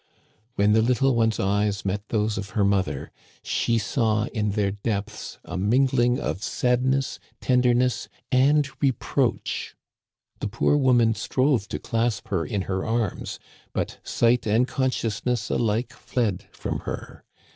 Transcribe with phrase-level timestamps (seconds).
[0.55, 3.11] When the little one's eyes met those of her mother,
[3.43, 9.75] she saw in their depths a mingling of sadness, tenderness, and reproach.
[10.39, 13.37] The poor woman strove to clasp her in her arms,
[13.73, 17.23] but sight and conscious ness alike fled from her.